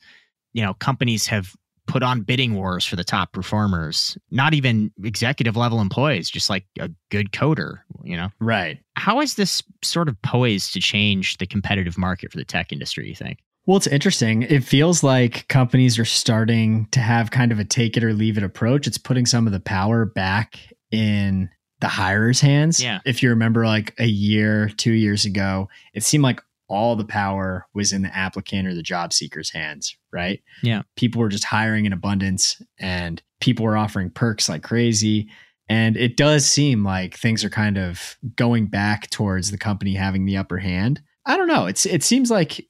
you 0.52 0.62
know 0.62 0.74
companies 0.74 1.26
have 1.26 1.54
put 1.86 2.02
on 2.04 2.20
bidding 2.20 2.54
wars 2.54 2.84
for 2.84 2.94
the 2.94 3.02
top 3.02 3.32
performers 3.32 4.16
not 4.30 4.54
even 4.54 4.92
executive 5.02 5.56
level 5.56 5.80
employees 5.80 6.30
just 6.30 6.48
like 6.48 6.64
a 6.78 6.88
good 7.10 7.32
coder 7.32 7.78
you 8.04 8.16
know 8.16 8.28
Right. 8.40 8.78
how 8.94 9.20
is 9.20 9.34
this 9.34 9.62
sort 9.82 10.08
of 10.08 10.20
poised 10.22 10.72
to 10.74 10.80
change 10.80 11.38
the 11.38 11.46
competitive 11.46 11.98
market 11.98 12.30
for 12.30 12.38
the 12.38 12.44
tech 12.44 12.72
industry 12.72 13.08
you 13.08 13.16
think 13.16 13.40
Well, 13.66 13.76
it's 13.76 13.86
interesting. 13.88 14.42
It 14.42 14.64
feels 14.64 15.02
like 15.02 15.46
companies 15.48 15.98
are 15.98 16.04
starting 16.04 16.86
to 16.92 17.00
have 17.00 17.30
kind 17.30 17.50
of 17.52 17.58
a 17.58 17.64
take 17.64 17.96
it 17.96 18.02
or 18.04 18.12
leave 18.14 18.36
it 18.38 18.42
approach. 18.42 18.86
It's 18.86 18.98
putting 18.98 19.26
some 19.26 19.46
of 19.46 19.52
the 19.52 19.60
power 19.60 20.04
back 20.06 20.58
in 20.90 21.50
the 21.80 21.88
hirer's 21.88 22.40
hands. 22.40 22.82
Yeah. 22.82 23.00
If 23.04 23.22
you 23.22 23.30
remember, 23.30 23.66
like 23.66 23.94
a 23.98 24.06
year, 24.06 24.68
two 24.76 24.92
years 24.92 25.24
ago, 25.24 25.68
it 25.94 26.02
seemed 26.02 26.24
like 26.24 26.42
all 26.68 26.94
the 26.94 27.04
power 27.04 27.66
was 27.74 27.92
in 27.92 28.02
the 28.02 28.16
applicant 28.16 28.68
or 28.68 28.74
the 28.74 28.82
job 28.82 29.12
seeker's 29.12 29.50
hands, 29.50 29.96
right? 30.12 30.40
Yeah. 30.62 30.82
People 30.94 31.20
were 31.20 31.28
just 31.28 31.44
hiring 31.44 31.84
in 31.84 31.92
abundance 31.92 32.62
and 32.78 33.20
people 33.40 33.64
were 33.64 33.76
offering 33.76 34.10
perks 34.10 34.48
like 34.48 34.62
crazy. 34.62 35.28
And 35.68 35.96
it 35.96 36.16
does 36.16 36.46
seem 36.46 36.84
like 36.84 37.16
things 37.16 37.44
are 37.44 37.50
kind 37.50 37.76
of 37.76 38.16
going 38.36 38.66
back 38.66 39.10
towards 39.10 39.50
the 39.50 39.58
company 39.58 39.94
having 39.94 40.26
the 40.26 40.36
upper 40.36 40.58
hand. 40.58 41.02
I 41.26 41.36
don't 41.36 41.48
know. 41.48 41.66
It's 41.66 41.86
it 41.86 42.02
seems 42.02 42.30
like 42.30 42.66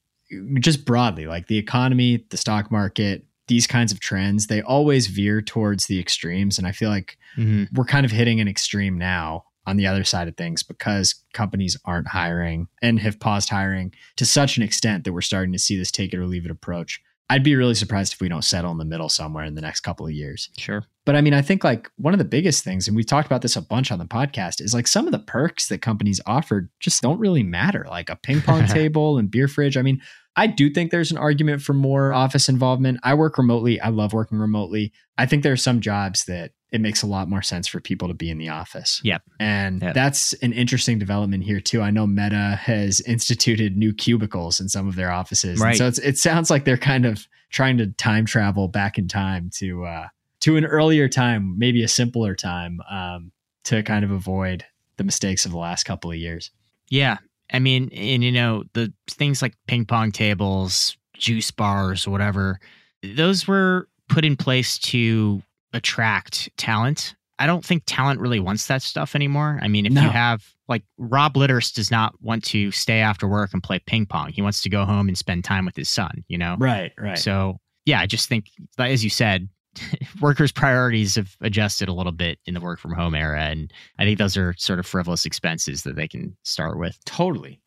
just 0.61 0.85
broadly, 0.85 1.27
like 1.27 1.47
the 1.47 1.59
economy, 1.59 2.25
the 2.31 2.37
stock 2.37 2.71
market, 2.71 3.25
these 3.51 3.67
kinds 3.67 3.93
of 3.93 4.01
trends, 4.01 4.47
they 4.47 4.63
always 4.63 5.09
veer 5.09 5.43
towards 5.43 5.87
the 5.87 6.01
extremes. 6.01 6.57
And 6.57 6.67
I 6.67 6.73
feel 6.73 6.89
like 6.89 7.19
mm-hmm. 7.37 7.65
we're 7.75 7.85
kind 7.85 8.07
of 8.07 8.13
hitting 8.13 8.41
an 8.41 8.49
extreme 8.49 8.97
now 8.97 9.45
on 9.67 9.77
the 9.77 9.87
other 9.87 10.05
side 10.05 10.29
of 10.29 10.37
things 10.37 10.63
because 10.63 11.23
companies 11.35 11.77
aren't 11.85 12.09
hiring 12.09 12.69
and 12.81 13.01
have 13.01 13.21
paused 13.21 13.51
hiring 13.51 13.93
to 14.17 14.25
such 14.25 14.57
an 14.57 14.63
extent 14.63 15.05
that 15.05 15.13
we're 15.13 15.21
starting 15.21 15.53
to 15.53 15.59
see 15.59 15.77
this 15.77 15.91
take 15.91 16.15
it 16.15 16.19
or 16.19 16.27
leave 16.27 16.45
it 16.45 16.51
approach. 16.51 17.03
I'd 17.31 17.45
be 17.45 17.55
really 17.55 17.77
surprised 17.77 18.13
if 18.13 18.21
we 18.21 18.29
don't 18.29 18.43
settle 18.43 18.73
in 18.73 18.79
the 18.79 18.85
middle 18.85 19.09
somewhere 19.09 19.45
in 19.45 19.55
the 19.55 19.61
next 19.61 19.81
couple 19.81 20.05
of 20.05 20.13
years. 20.13 20.51
sure 20.59 20.85
But 21.07 21.15
I 21.15 21.21
mean, 21.21 21.33
I 21.33 21.43
think 21.43 21.63
like 21.63 21.89
one 21.97 22.13
of 22.13 22.19
the 22.19 22.25
biggest 22.25 22.65
things, 22.65 22.89
and 22.89 22.97
we've 22.97 23.07
talked 23.07 23.27
about 23.27 23.41
this 23.41 23.55
a 23.55 23.63
bunch 23.63 23.93
on 23.93 24.01
the 24.01 24.05
podcast, 24.05 24.61
is 24.61 24.75
like 24.75 24.89
some 24.89 25.07
of 25.07 25.13
the 25.13 25.21
perks 25.21 25.69
that 25.69 25.81
companies 25.81 26.21
offer 26.27 26.69
just 26.81 27.01
don't 27.03 27.21
really 27.21 27.45
matter, 27.45 27.87
like 27.89 28.11
a 28.11 28.17
ping 28.17 28.43
pong 28.43 28.67
table 28.67 29.17
and 29.17 29.31
beer 29.31 29.47
fridge. 29.47 29.77
I 29.77 29.83
mean, 29.83 30.03
I 30.35 30.49
do 30.49 30.71
think 30.71 30.91
there's 30.91 31.13
an 31.13 31.19
argument 31.19 31.63
for 31.63 31.73
more 31.73 32.13
office 32.13 32.49
involvement. 32.49 32.99
I 33.05 33.15
work 33.15 33.39
remotely. 33.39 33.81
I 33.81 33.91
love 33.91 34.13
working 34.13 34.39
remotely. 34.39 34.93
I 35.17 35.27
think 35.27 35.45
there 35.45 35.53
are 35.53 35.57
some 35.57 35.81
jobs 35.81 36.25
that 36.25 36.51
it 36.73 36.81
makes 36.81 37.03
a 37.03 37.07
lot 37.07 37.29
more 37.29 37.43
sense 37.43 37.67
for 37.67 37.81
people 37.81 38.09
to 38.09 38.15
be 38.15 38.31
in 38.31 38.39
the 38.39 38.49
office. 38.49 39.01
Yep. 39.05 39.23
And 39.41 39.83
Yep. 39.83 39.95
that's 39.95 40.33
an 40.35 40.53
interesting 40.53 40.99
development 40.99 41.45
here 41.45 41.61
too. 41.61 41.83
I 41.83 41.91
know 41.91 42.07
Meta 42.07 42.59
has 42.63 43.01
instituted 43.01 43.77
new 43.77 43.93
cubicles 43.93 44.61
in 44.61 44.69
some 44.69 44.87
of 44.87 44.95
their 44.95 45.11
offices. 45.11 45.61
And 45.61 45.77
so 45.77 45.87
it's, 45.89 45.99
it 45.99 46.19
sounds 46.19 46.51
like 46.51 46.65
they're 46.65 46.77
kind 46.77 47.07
of 47.07 47.27
trying 47.51 47.77
to 47.79 47.89
time 47.89 48.25
travel 48.25 48.69
back 48.69 48.99
in 48.99 49.09
time 49.09 49.51
to 49.55 49.85
uh, 49.85 50.07
to 50.41 50.57
an 50.57 50.65
earlier 50.65 51.09
time, 51.09 51.59
maybe 51.59 51.83
a 51.83 51.89
simpler 51.89 52.35
time, 52.35 52.81
um, 52.89 53.33
to 53.65 53.83
kind 53.83 54.05
of 54.05 54.11
avoid 54.11 54.65
the 54.97 55.05
mistakes 55.05 55.45
of 55.45 55.51
the 55.51 55.59
last 55.59 55.85
couple 55.85 56.11
of 56.11 56.17
years. 56.17 56.51
Yeah. 56.89 57.19
I 57.53 57.59
mean, 57.59 57.91
and 57.93 58.23
you 58.23 58.33
know, 58.33 58.65
the 58.75 58.93
things 59.09 59.43
like 59.43 59.55
ping 59.67 59.85
pong 59.85 60.13
tables, 60.13 60.97
juice 61.15 61.51
bars, 61.51 62.07
whatever, 62.07 62.61
those 63.03 63.49
were 63.49 63.89
put 64.09 64.25
in 64.25 64.37
place 64.37 64.79
to 64.79 65.43
attract 65.73 66.49
talent. 66.57 67.15
I 67.39 67.47
don't 67.47 67.65
think 67.65 67.85
talent 67.87 68.21
really 68.21 68.41
wants 68.41 68.67
that 68.67 68.83
stuff 68.83 69.15
anymore. 69.15 69.59
I 69.63 69.69
mean, 69.69 69.87
if 69.87 69.93
No. 69.93 70.03
you 70.03 70.11
have 70.11 70.45
like 70.69 70.83
Rob 70.99 71.35
Litterst 71.35 71.75
does 71.75 71.91
not 71.91 72.15
want 72.21 72.45
to 72.45 72.71
stay 72.71 73.01
after 73.01 73.27
work 73.27 73.51
and 73.53 73.63
play 73.63 73.79
ping 73.79 74.07
pong. 74.07 74.31
He 74.33 74.43
wants 74.43 74.63
to 74.63 74.69
go 74.69 74.85
home 74.85 75.09
and 75.09 75.17
spend 75.17 75.43
time 75.45 75.65
with 75.65 75.75
his 75.75 75.89
son, 75.89 76.23
you 76.29 76.37
know? 76.39 76.57
Right, 76.59 76.93
right. 76.99 77.19
So, 77.19 77.59
yeah, 77.87 77.99
I 78.01 78.07
just 78.07 78.29
think, 78.29 78.47
as 78.79 79.03
you 79.03 79.11
said, 79.11 79.49
workers' 80.21 80.53
priorities 80.53 81.15
have 81.17 81.35
adjusted 81.41 81.89
a 81.89 81.93
little 81.93 82.13
bit 82.13 82.39
in 82.47 82.55
the 82.55 82.61
work 82.61 82.79
from 82.79 82.93
home 82.93 83.15
era. 83.15 83.41
And 83.43 83.73
I 83.99 84.05
think 84.05 84.19
those 84.19 84.37
are 84.37 84.55
sort 84.59 84.79
of 84.79 84.87
frivolous 84.87 85.25
expenses 85.25 85.83
that 85.85 85.97
they 85.97 86.07
can 86.09 86.37
start 86.45 86.79
with. 86.79 86.99
totally. 87.05 87.61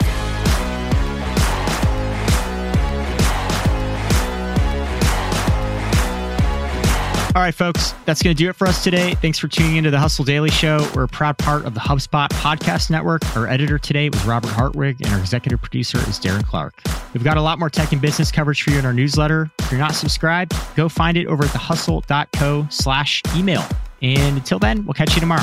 All 7.36 7.42
right, 7.42 7.56
folks, 7.56 7.96
that's 8.06 8.22
going 8.22 8.36
to 8.36 8.44
do 8.44 8.48
it 8.52 8.56
for 8.56 8.68
us 8.68 8.84
today. 8.84 9.16
Thanks 9.16 9.40
for 9.40 9.48
tuning 9.48 9.78
into 9.78 9.90
the 9.90 9.98
Hustle 9.98 10.24
Daily 10.24 10.52
Show. 10.52 10.88
We're 10.94 11.06
a 11.06 11.08
proud 11.08 11.36
part 11.40 11.66
of 11.66 11.74
the 11.74 11.80
HubSpot 11.80 12.30
podcast 12.30 12.92
network. 12.92 13.24
Our 13.36 13.48
editor 13.48 13.80
today 13.80 14.10
was 14.10 14.24
Robert 14.24 14.52
Hartwig, 14.52 15.02
and 15.02 15.12
our 15.12 15.20
executive 15.20 15.60
producer 15.60 15.98
is 15.98 16.20
Darren 16.20 16.46
Clarke. 16.46 16.80
We've 17.12 17.24
got 17.24 17.38
a 17.38 17.42
lot 17.42 17.58
more 17.58 17.72
tech 17.72 17.92
and 17.92 18.00
business 18.00 18.32
coverage 18.32 18.62
for 18.62 18.70
you 18.70 18.78
in 18.78 18.86
our 18.86 18.94
newsletter. 18.94 19.50
If 19.58 19.72
you're 19.72 19.80
not 19.80 19.96
subscribed, 19.96 20.54
go 20.76 20.88
find 20.88 21.18
it 21.18 21.26
over 21.26 21.44
at 21.44 21.50
thehustle.co 21.50 22.68
slash 22.70 23.24
email. 23.36 23.66
And 24.04 24.38
until 24.38 24.60
then, 24.60 24.86
we'll 24.86 24.94
catch 24.94 25.16
you 25.16 25.20
tomorrow. 25.20 25.42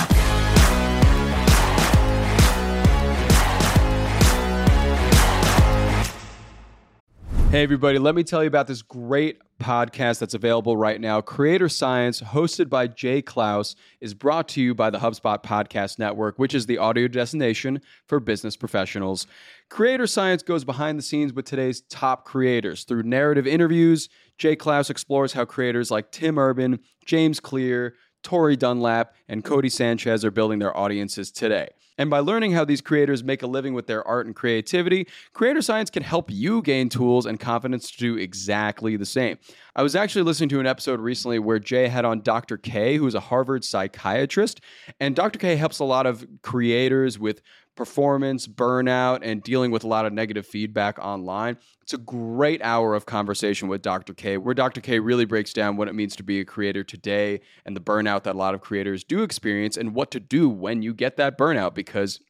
Hey, 7.51 7.65
everybody, 7.65 7.99
let 7.99 8.15
me 8.15 8.23
tell 8.23 8.45
you 8.45 8.47
about 8.47 8.69
this 8.69 8.81
great 8.81 9.41
podcast 9.61 10.19
that's 10.19 10.35
available 10.35 10.77
right 10.77 11.01
now, 11.01 11.21
Creator 11.21 11.69
Science, 11.69 12.21
hosted 12.21 12.69
by 12.69 12.87
Jay 12.87 13.23
Clouse, 13.23 13.77
is 14.01 14.15
brought 14.15 14.49
to 14.49 14.61
you 14.61 14.75
by 14.75 14.91
the 14.91 14.99
HubSpot 14.99 15.43
Podcast 15.43 15.99
Network, 15.99 16.39
which 16.39 16.55
is 16.55 16.67
the 16.67 16.79
audio 16.79 17.07
destination 17.07 17.81
for 18.07 18.19
business 18.19 18.57
professionals. 18.57 19.27
Creator 19.69 20.09
Science 20.09 20.43
goes 20.43 20.65
behind 20.65 20.99
the 20.99 21.03
scenes 21.03 21.33
with 21.33 21.45
today's 21.45 21.83
top 21.83 22.25
creators. 22.25 22.85
Through 22.85 23.05
narrative 23.05 23.47
interviews, 23.47 24.09
Jay 24.39 24.57
Clouse 24.57 24.91
explores 24.91 25.35
how 25.35 25.45
creators 25.45 25.91
like 25.91 26.11
Tim 26.11 26.39
Urban, 26.39 26.81
James 27.05 27.39
Clear, 27.39 27.95
Tori 28.23 28.57
Dunlap, 28.57 29.15
and 29.29 29.45
Cody 29.45 29.69
Sanchez 29.69 30.25
are 30.25 30.31
building 30.31 30.59
their 30.59 30.77
audiences 30.77 31.31
today. 31.31 31.69
And 32.01 32.09
by 32.09 32.21
learning 32.21 32.53
how 32.53 32.65
these 32.65 32.81
creators 32.81 33.23
make 33.23 33.43
a 33.43 33.47
living 33.47 33.75
with 33.75 33.87
their 33.87 34.03
art 34.09 34.25
and 34.25 34.35
creativity, 34.35 35.07
Creator 35.35 35.61
Science 35.61 35.91
can 35.91 36.03
help 36.03 36.31
you 36.31 36.63
gain 36.63 36.89
tools 36.89 37.27
and 37.27 37.39
confidence 37.39 37.91
to 37.91 37.99
do 37.99 38.17
exactly 38.17 38.97
the 38.97 39.05
same. 39.05 39.37
I 39.77 39.83
was 39.83 39.95
actually 39.95 40.23
listening 40.23 40.49
to 40.49 40.61
an 40.61 40.67
episode 40.67 40.99
recently 40.99 41.39
where 41.39 41.59
Jay 41.59 41.89
had 41.89 42.07
on 42.07 42.23
Dr. 42.23 42.57
K, 42.57 42.97
who 42.97 43.07
is 43.07 43.15
a 43.15 43.21
Harvard 43.21 43.65
psychiatrist. 43.65 44.63
And 44.99 45.15
Dr. 45.15 45.39
K 45.39 45.57
helps 45.57 45.79
a 45.79 45.85
lot 45.85 46.07
of 46.07 46.27
creators 46.41 47.19
with 47.19 47.43
performance, 47.81 48.47
burnout, 48.47 49.21
and 49.23 49.43
dealing 49.43 49.71
with 49.71 49.85
a 49.85 49.87
lot 49.87 50.05
of 50.05 50.13
negative 50.13 50.47
feedback 50.47 50.99
online. 50.99 51.57
It's 51.81 51.95
a 51.95 51.97
great 51.97 52.61
hour 52.61 52.95
of 52.95 53.07
conversation 53.07 53.69
with 53.69 53.81
Dr. 53.81 54.13
K, 54.13 54.37
where 54.37 54.53
Dr. 54.53 54.83
K 54.83 54.99
really 54.99 55.25
breaks 55.25 55.55
down 55.55 55.79
what 55.79 55.89
it 55.89 55.95
means 55.95 56.15
to 56.17 56.23
be 56.23 56.41
a 56.41 56.45
creator 56.45 56.85
today 56.85 57.41
and 57.65 57.75
the 57.75 57.81
burnout 57.81 58.25
that 58.25 58.35
a 58.35 58.39
lot 58.39 58.55
of 58.55 58.61
creators 58.61 59.03
do 59.03 59.23
experience 59.23 59.79
and 59.79 59.95
what 59.95 60.11
to 60.11 60.21
do 60.21 60.47
when 60.51 60.83
you 60.83 60.93
get 60.93 61.17
that 61.17 61.39
burnout 61.39 61.73
because 61.73 62.21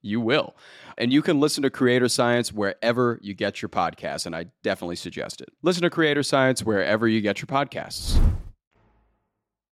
you 0.00 0.20
will. 0.20 0.54
And 0.96 1.12
you 1.12 1.22
can 1.22 1.40
listen 1.40 1.64
to 1.64 1.70
Creator 1.70 2.08
Science 2.08 2.52
wherever 2.52 3.18
you 3.20 3.34
get 3.34 3.60
your 3.60 3.68
podcasts, 3.68 4.26
and 4.26 4.36
I 4.36 4.46
definitely 4.62 4.94
suggest 4.94 5.40
it. 5.40 5.48
Listen 5.62 5.82
to 5.82 5.90
Creator 5.90 6.22
Science 6.22 6.62
wherever 6.62 7.08
you 7.08 7.20
get 7.20 7.40
your 7.40 7.48
podcasts. 7.48 8.16